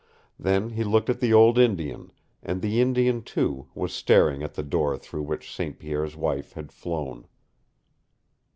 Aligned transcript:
Then 0.39 0.71
he 0.71 0.83
looked 0.83 1.11
at 1.11 1.19
the 1.19 1.31
old 1.31 1.59
Indian, 1.59 2.11
and 2.41 2.59
the 2.63 2.81
Indian, 2.81 3.21
too, 3.21 3.67
was 3.75 3.93
staring 3.93 4.41
at 4.41 4.55
the 4.55 4.63
door 4.63 4.97
through 4.97 5.21
which 5.21 5.55
St. 5.55 5.77
Pierre's 5.77 6.15
wife 6.15 6.53
had 6.53 6.71
flown. 6.71 7.27